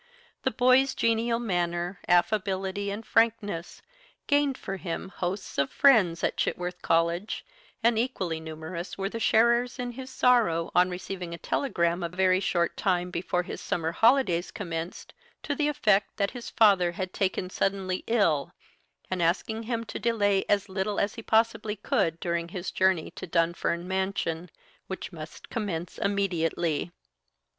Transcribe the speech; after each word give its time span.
The 0.41 0.49
boy's 0.49 0.95
genial 0.95 1.37
manner, 1.37 1.99
affability, 2.07 2.89
and 2.89 3.05
frankness, 3.05 3.83
gained 4.25 4.57
for 4.57 4.77
him 4.77 5.09
hosts 5.09 5.59
of 5.59 5.69
friends 5.69 6.23
at 6.23 6.37
Chitworth 6.37 6.81
College, 6.81 7.45
and 7.83 7.99
equally 7.99 8.39
numerous 8.39 8.97
were 8.97 9.09
the 9.09 9.19
sharers 9.19 9.77
in 9.77 9.91
his 9.91 10.09
sorrow 10.09 10.71
on 10.73 10.89
receiving 10.89 11.35
a 11.35 11.37
telegram 11.37 12.01
a 12.01 12.09
very 12.09 12.39
short 12.39 12.75
time 12.75 13.11
before 13.11 13.43
his 13.43 13.61
summer 13.61 13.91
holidays 13.91 14.49
commenced 14.49 15.13
to 15.43 15.53
the 15.53 15.67
effect 15.67 16.17
that 16.17 16.31
his 16.31 16.49
father 16.49 16.93
had 16.93 17.13
taken 17.13 17.51
suddenly 17.51 18.03
ill, 18.07 18.53
and 19.11 19.21
asking 19.21 19.61
him 19.69 19.83
to 19.83 19.99
delay 19.99 20.43
as 20.49 20.67
little 20.67 20.99
as 20.99 21.13
he 21.13 21.21
possibly 21.21 21.75
could 21.75 22.19
during 22.19 22.47
his 22.47 22.71
journey 22.71 23.11
to 23.11 23.27
Dunfern 23.27 23.87
Mansion, 23.87 24.49
which 24.87 25.11
must 25.13 25.51
commence 25.51 25.99
immediately. 25.99 26.91